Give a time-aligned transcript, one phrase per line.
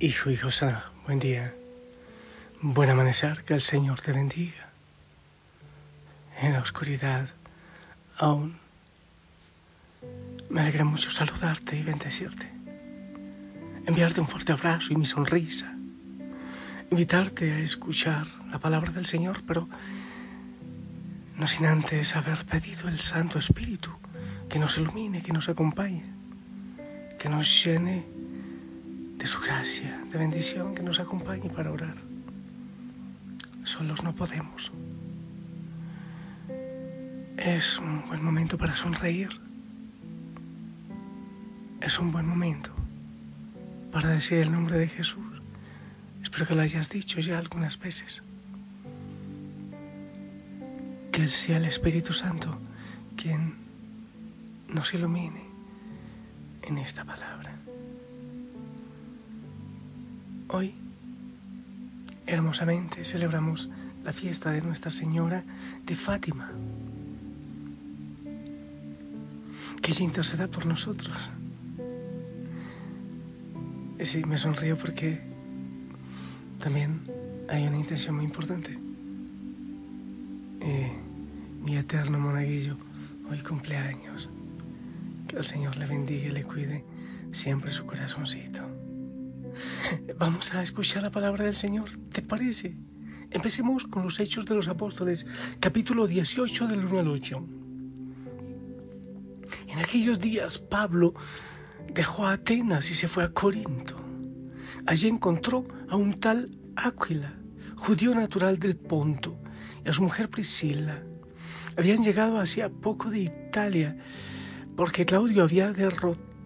[0.00, 0.74] Hijo y José,
[1.06, 1.54] buen día.
[2.60, 4.70] Buen amanecer, que el Señor te bendiga.
[6.40, 7.28] En la oscuridad,
[8.18, 8.58] aún
[10.50, 12.50] me alegra mucho saludarte y bendecirte.
[13.86, 15.72] Enviarte un fuerte abrazo y mi sonrisa.
[16.90, 19.68] Invitarte a escuchar la palabra del Señor, pero
[21.38, 23.92] no sin antes haber pedido el Santo Espíritu
[24.48, 26.04] que nos ilumine, que nos acompañe,
[27.16, 28.13] que nos llene
[29.24, 31.96] de su gracia, de bendición que nos acompañe para orar.
[33.64, 34.70] Solos no podemos.
[37.38, 39.30] Es un buen momento para sonreír.
[41.80, 42.70] Es un buen momento
[43.92, 45.40] para decir el nombre de Jesús.
[46.22, 48.22] Espero que lo hayas dicho ya algunas veces.
[51.12, 52.58] Que sea el Espíritu Santo
[53.16, 53.54] quien
[54.68, 55.44] nos ilumine
[56.60, 57.63] en esta palabra.
[60.56, 60.72] Hoy,
[62.28, 63.68] hermosamente, celebramos
[64.04, 65.42] la fiesta de Nuestra Señora
[65.84, 66.52] de Fátima,
[69.82, 71.16] que ella interceda por nosotros.
[73.98, 75.20] Y sí, me sonrío porque
[76.62, 77.00] también
[77.48, 78.78] hay una intención muy importante.
[80.60, 80.92] Eh,
[81.64, 82.76] mi eterno monaguillo
[83.28, 84.30] hoy cumpleaños.
[85.26, 86.84] Que el Señor le bendiga y le cuide
[87.32, 88.83] siempre su corazoncito.
[90.18, 92.76] Vamos a escuchar la palabra del Señor, ¿te parece?
[93.30, 95.26] Empecemos con los Hechos de los Apóstoles,
[95.60, 97.46] capítulo 18 del 1 al 8.
[99.68, 101.14] En aquellos días Pablo
[101.92, 103.96] dejó a Atenas y se fue a Corinto.
[104.86, 107.34] Allí encontró a un tal Áquila,
[107.76, 109.36] judío natural del Ponto,
[109.84, 111.02] y a su mujer Priscila.
[111.76, 113.96] Habían llegado hacía poco de Italia,
[114.76, 115.72] porque Claudio había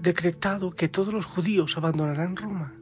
[0.00, 2.74] decretado que todos los judíos abandonaran Roma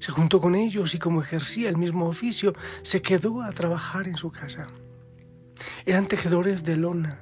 [0.00, 4.16] se juntó con ellos y como ejercía el mismo oficio, se quedó a trabajar en
[4.16, 4.66] su casa.
[5.86, 7.20] Eran tejedores de lona.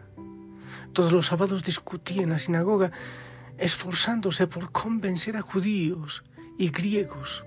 [0.93, 2.93] Todos los sábados discutía en la sinagoga,
[3.59, 6.25] esforzándose por convencer a judíos
[6.57, 7.45] y griegos.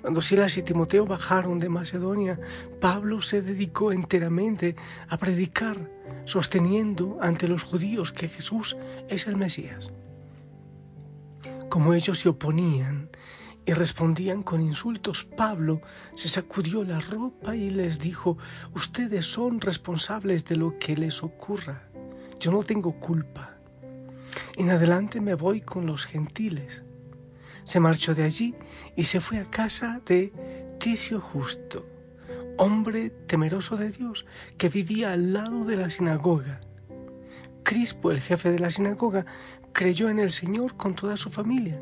[0.00, 2.38] Cuando Silas y Timoteo bajaron de Macedonia,
[2.80, 4.76] Pablo se dedicó enteramente
[5.08, 5.90] a predicar,
[6.24, 8.76] sosteniendo ante los judíos que Jesús
[9.08, 9.92] es el Mesías.
[11.68, 13.10] Como ellos se oponían
[13.66, 15.24] y respondían con insultos.
[15.24, 15.80] Pablo
[16.14, 18.36] se sacudió la ropa y les dijo,
[18.74, 21.88] ustedes son responsables de lo que les ocurra.
[22.38, 23.56] Yo no tengo culpa.
[24.56, 26.82] En adelante me voy con los gentiles.
[27.64, 28.54] Se marchó de allí
[28.96, 30.32] y se fue a casa de
[30.78, 31.86] Ticio Justo,
[32.58, 34.26] hombre temeroso de Dios,
[34.58, 36.60] que vivía al lado de la sinagoga.
[37.62, 39.24] Crispo, el jefe de la sinagoga,
[39.72, 41.80] creyó en el Señor con toda su familia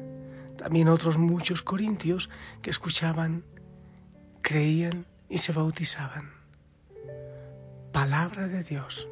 [0.62, 2.30] también otros muchos corintios
[2.62, 3.44] que escuchaban,
[4.42, 6.30] creían y se bautizaban.
[7.90, 9.08] Palabra de Dios.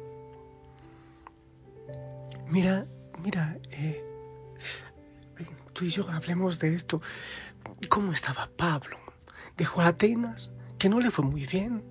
[2.47, 2.85] Mira,
[3.21, 4.01] mira, eh,
[5.73, 7.01] tú y yo hablemos de esto.
[7.89, 8.97] ¿Cómo estaba Pablo?
[9.57, 11.83] Dejó a Atenas, que no le fue muy bien.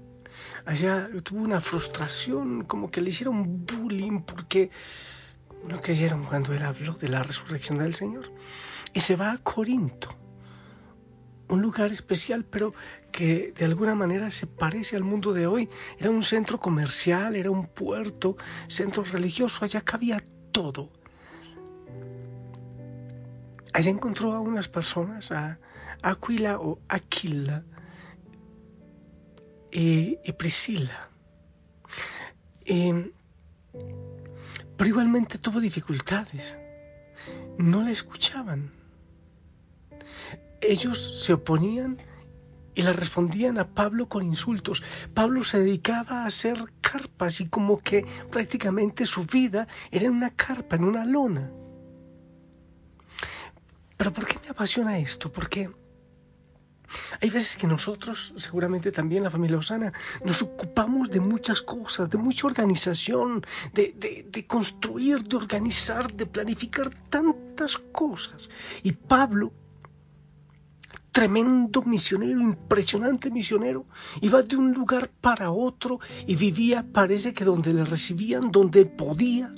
[0.64, 4.70] Allá tuvo una frustración, como que le hicieron bullying porque
[5.68, 8.32] no creyeron cuando él habló de la resurrección del Señor
[8.92, 10.14] y se va a Corinto,
[11.48, 12.74] un lugar especial, pero
[13.10, 15.68] que de alguna manera se parece al mundo de hoy.
[15.98, 18.36] Era un centro comercial, era un puerto,
[18.68, 20.22] centro religioso, allá cabía
[20.52, 20.90] todo.
[23.72, 25.58] Allá encontró a unas personas, a
[26.02, 27.64] Aquila o Aquila
[29.70, 31.08] y, Priscila.
[34.76, 36.58] pero igualmente tuvo dificultades.
[37.58, 38.79] No la escuchaban
[40.60, 41.98] ellos se oponían
[42.74, 44.82] y le respondían a Pablo con insultos.
[45.12, 50.30] Pablo se dedicaba a hacer carpas y como que prácticamente su vida era en una
[50.30, 51.50] carpa, en una lona.
[53.96, 55.30] Pero ¿por qué me apasiona esto?
[55.30, 55.68] Porque
[57.20, 59.92] Hay veces que nosotros, seguramente también la familia Osana,
[60.24, 63.94] nos ocupamos de muchas cosas, de mucha organización, de,
[64.26, 68.50] de, construir, de organizar, de planificar tantas cosas.
[68.82, 69.52] Y Pablo,
[71.12, 73.86] tremendo misionero, impresionante misionero,
[74.20, 79.52] iba de un lugar para otro y vivía, parece que donde le recibían, donde podía,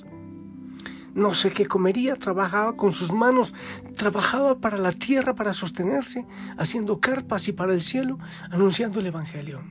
[1.13, 3.53] no sé qué comería, trabajaba con sus manos,
[3.95, 6.25] trabajaba para la tierra para sostenerse,
[6.57, 8.17] haciendo carpas y para el cielo,
[8.49, 9.61] anunciando el Evangelio.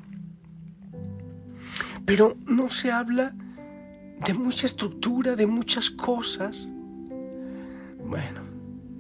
[2.05, 3.35] Pero no se habla
[4.25, 6.69] de mucha estructura, de muchas cosas.
[8.05, 8.43] Bueno,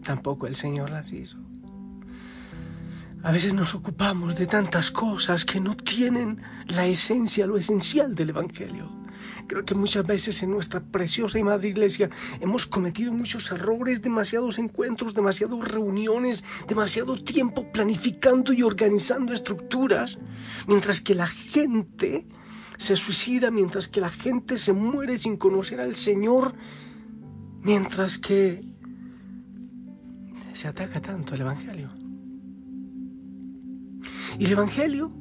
[0.02, 1.38] tampoco el Señor las hizo.
[3.25, 8.31] A veces nos ocupamos de tantas cosas que no tienen la esencia, lo esencial del
[8.31, 8.91] Evangelio.
[9.47, 12.11] Creo que muchas veces en nuestra preciosa y madre iglesia
[12.41, 20.19] hemos cometido muchos errores, demasiados encuentros, demasiadas reuniones, demasiado tiempo planificando y organizando estructuras,
[20.67, 22.27] mientras que la gente
[22.77, 26.55] se suicida, mientras que la gente se muere sin conocer al Señor,
[27.61, 28.65] mientras que
[30.53, 32.02] se ataca tanto el Evangelio.
[34.38, 35.12] Y el Evangelio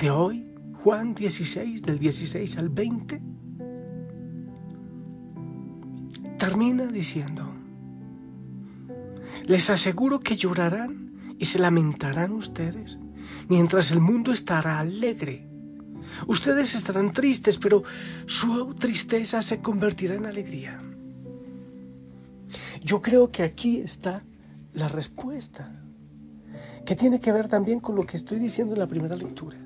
[0.00, 0.52] de hoy,
[0.82, 3.22] Juan 16, del 16 al 20,
[6.38, 7.54] termina diciendo,
[9.46, 12.98] les aseguro que llorarán y se lamentarán ustedes,
[13.48, 15.46] mientras el mundo estará alegre.
[16.26, 17.82] Ustedes estarán tristes, pero
[18.26, 20.82] su tristeza se convertirá en alegría.
[22.82, 24.22] Yo creo que aquí está
[24.72, 25.84] la respuesta,
[26.84, 29.58] que tiene que ver también con lo que estoy diciendo en la primera lectura.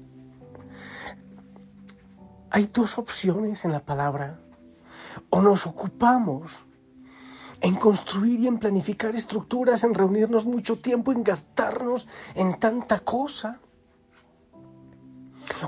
[2.51, 4.41] Hay dos opciones en la palabra
[5.31, 6.65] o nos ocupamos
[7.61, 13.61] en construir y en planificar estructuras, en reunirnos mucho tiempo, en gastarnos en tanta cosa.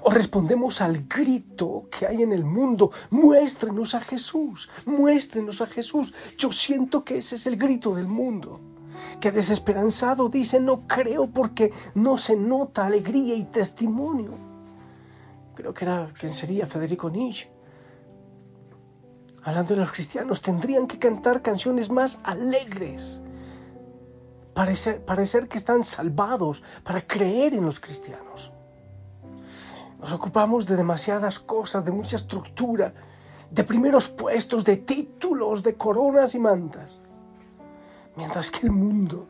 [0.02, 6.14] O respondemos al grito que hay en el mundo, muéstrenos a Jesús, muéstrenos a Jesús.
[6.38, 8.60] Yo siento que ese es el grito del mundo,
[9.20, 14.34] que desesperanzado dice, no creo porque no se nota alegría y testimonio.
[15.54, 17.50] Creo que era quien sería Federico Nietzsche
[19.42, 23.22] hablando de los cristianos, tendrían que cantar canciones más alegres,
[24.54, 28.52] parecer, parecer que están salvados, para creer en los cristianos.
[29.98, 32.94] Nos ocupamos de demasiadas cosas, de mucha estructura,
[33.50, 37.00] de primeros puestos, de títulos, de coronas y mantas,
[38.20, 39.28] mientras que el mundo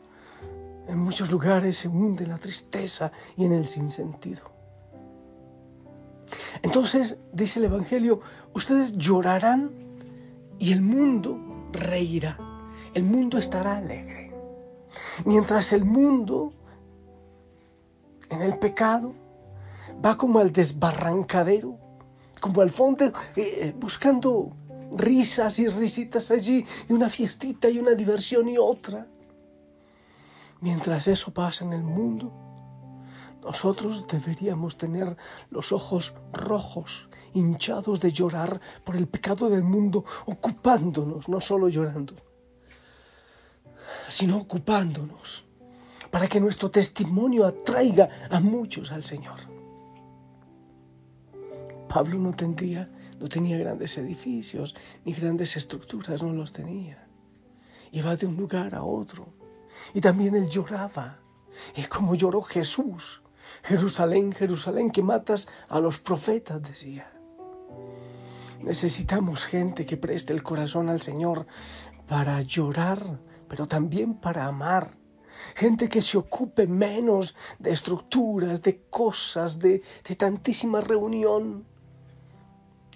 [0.88, 4.42] en muchos lugares se hunde en la tristeza y en el sinsentido.
[6.60, 8.20] Entonces, dice el Evangelio,
[8.52, 9.70] ustedes llorarán
[10.58, 11.38] y el mundo
[11.72, 12.36] reirá,
[12.92, 14.32] el mundo estará alegre.
[15.24, 16.52] Mientras el mundo
[18.28, 19.14] en el pecado
[20.04, 21.74] va como al desbarrancadero,
[22.40, 24.56] como al fondo, eh, eh, buscando
[24.92, 29.06] risas y risitas allí, y una fiestita y una diversión y otra.
[30.60, 32.32] Mientras eso pasa en el mundo,
[33.42, 35.16] nosotros deberíamos tener
[35.50, 42.14] los ojos rojos hinchados de llorar por el pecado del mundo, ocupándonos, no solo llorando,
[44.08, 45.46] sino ocupándonos,
[46.10, 49.38] para que nuestro testimonio atraiga a muchos al Señor.
[51.88, 54.74] Pablo no tendría, no tenía grandes edificios
[55.04, 57.06] ni grandes estructuras, no los tenía.
[57.92, 59.34] Iba de un lugar a otro.
[59.92, 61.20] Y también él lloraba.
[61.76, 63.22] Y como lloró Jesús.
[63.62, 67.12] Jerusalén, Jerusalén, que matas a los profetas, decía.
[68.62, 71.46] Necesitamos gente que preste el corazón al Señor
[72.06, 74.96] para llorar, pero también para amar.
[75.54, 81.66] Gente que se ocupe menos de estructuras, de cosas, de, de tantísima reunión.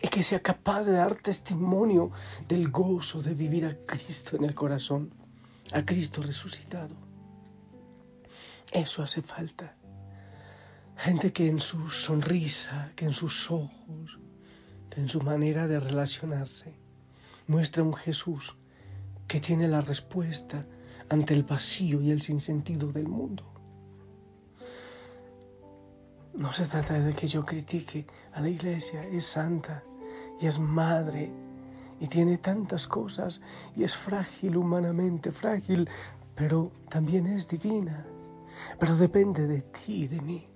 [0.04, 2.10] Y que sea capaz de dar testimonio
[2.46, 5.14] del gozo de vivir a Cristo en el corazón,
[5.72, 6.94] a Cristo resucitado.
[8.70, 9.74] Eso hace falta.
[10.98, 14.18] Gente que en su sonrisa, que en sus ojos,
[14.94, 16.74] en su manera de relacionarse.
[17.46, 18.56] Muestra un Jesús
[19.26, 20.66] que tiene la respuesta
[21.08, 23.50] ante el vacío y el sinsentido del mundo.
[26.34, 29.82] No se trata de que yo critique a la iglesia, es santa
[30.40, 31.30] y es madre
[32.00, 33.40] y tiene tantas cosas
[33.76, 35.88] y es frágil humanamente, frágil,
[36.34, 38.04] pero también es divina.
[38.78, 40.46] Pero depende de ti y de mí,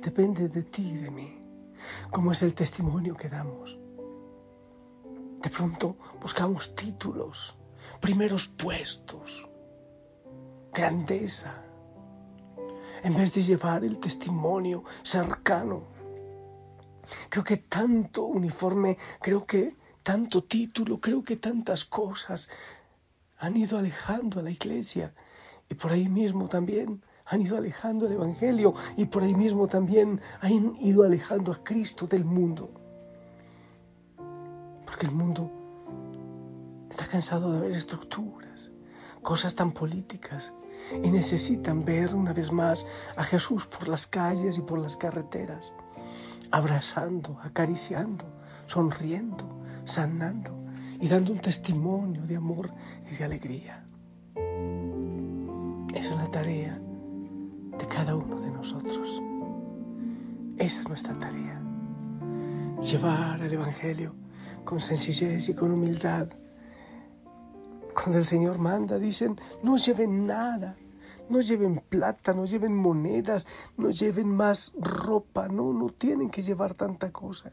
[0.00, 1.42] depende de ti y de mí
[2.10, 3.78] como es el testimonio que damos.
[5.42, 7.56] De pronto buscamos títulos,
[8.00, 9.48] primeros puestos,
[10.72, 11.54] grandeza.
[13.02, 15.91] en vez de llevar el testimonio cercano.
[17.28, 22.48] Creo que tanto uniforme, creo que tanto título, creo que tantas cosas
[23.38, 25.14] han ido alejando a la iglesia.
[25.68, 28.74] Y por ahí mismo también han ido alejando el Evangelio.
[28.96, 32.70] Y por ahí mismo también han ido alejando a Cristo del mundo.
[34.86, 35.50] Porque el mundo
[36.90, 38.70] está cansado de ver estructuras,
[39.22, 40.52] cosas tan políticas
[41.02, 45.72] y necesitan ver una vez más a Jesús por las calles y por las carreteras,
[46.52, 48.26] abrazando, acariciando,
[48.66, 49.44] sonriendo,
[49.84, 50.52] sanando
[51.00, 52.70] y dando un testimonio de amor
[53.10, 53.84] y de alegría.
[55.94, 56.78] Esa es la tarea
[57.78, 59.22] de cada uno de nosotros.
[60.58, 61.60] Esa es nuestra tarea.
[62.80, 64.14] Llevar el Evangelio
[64.64, 66.28] con sencillez y con humildad.
[67.94, 70.76] Cuando el Señor manda, dicen, no lleven nada,
[71.32, 73.46] no lleven plata, no lleven monedas,
[73.78, 77.50] no lleven más ropa, no, no tienen que llevar tanta cosa.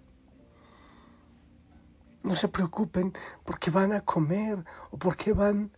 [2.24, 3.14] No se preocupen
[3.46, 5.72] porque van a comer o porque van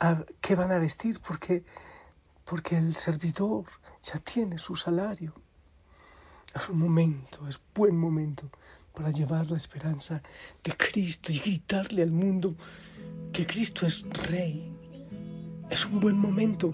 [0.00, 1.64] a, qué van a vestir, porque,
[2.44, 3.64] porque el servidor
[4.02, 5.32] ya tiene su salario.
[6.52, 8.50] Es un momento, es buen momento
[8.92, 10.20] para llevar la esperanza
[10.64, 12.56] de Cristo y gritarle al mundo
[13.32, 14.72] que Cristo es Rey.
[15.70, 16.72] Es un buen momento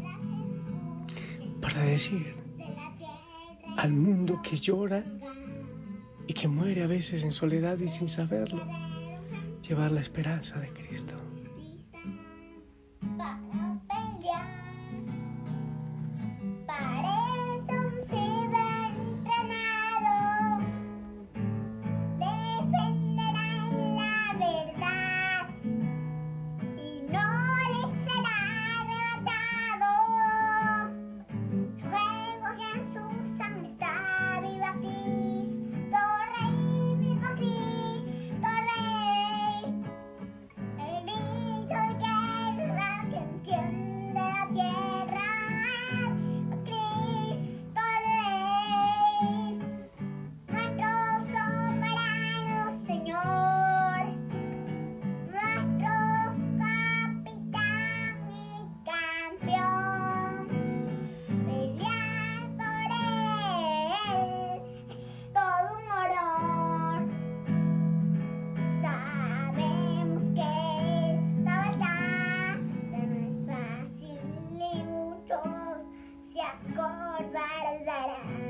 [1.62, 2.34] para decir
[3.78, 5.04] al mundo que llora
[6.26, 8.66] y que muere a veces en soledad y sin saberlo,
[9.66, 11.21] llevar la esperanza de Cristo.
[77.10, 78.41] Ahí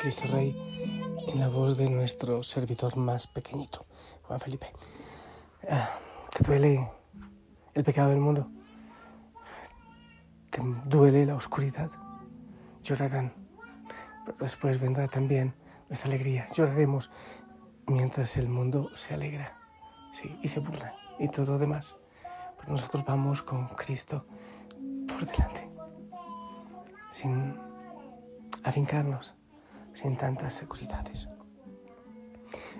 [0.00, 0.56] Cristo Rey,
[1.28, 3.84] en la voz de nuestro servidor más pequeñito,
[4.22, 4.72] Juan Felipe.
[5.68, 5.90] Ah,
[6.34, 6.90] ¿Te duele
[7.74, 8.48] el pecado del mundo?
[10.48, 11.90] ¿Te duele la oscuridad?
[12.82, 13.30] Llorarán,
[14.24, 15.54] pero después vendrá también
[15.90, 16.46] nuestra alegría.
[16.54, 17.10] Lloraremos
[17.86, 19.58] mientras el mundo se alegra
[20.14, 21.94] sí, y se burla y todo lo demás.
[22.58, 24.24] Pero nosotros vamos con Cristo
[25.06, 25.68] por delante,
[27.12, 27.65] sin
[28.66, 29.36] afincarnos
[29.94, 31.28] sin tantas seguridades.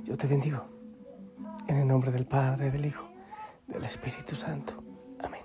[0.03, 0.69] Yo te bendigo
[1.69, 3.09] En el nombre del Padre, del Hijo,
[3.67, 4.83] del Espíritu Santo.
[5.23, 5.43] Amén.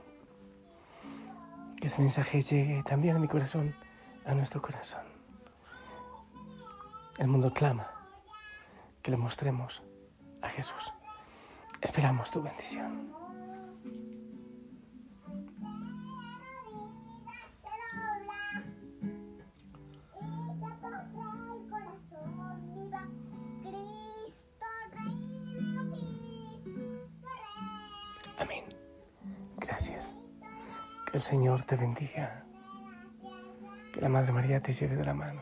[1.79, 3.75] Que este mensaje llegue también a mi corazón,
[4.25, 5.01] a nuestro corazón.
[7.17, 7.87] El mundo clama
[9.01, 9.81] que le mostremos
[10.43, 10.93] a Jesús.
[11.81, 13.20] Esperamos tu bendición.
[29.81, 30.15] Gracias.
[31.07, 32.45] Que el Señor te bendiga.
[33.91, 35.41] Que la Madre María te lleve de la mano.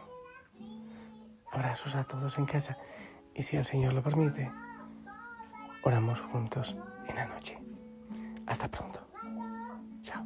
[1.52, 2.78] Abrazos a todos en casa.
[3.36, 4.50] Y si el Señor lo permite,
[5.84, 6.78] oramos juntos
[7.10, 7.60] en la noche.
[8.48, 9.10] Hasta pronto.
[10.04, 10.26] Chao.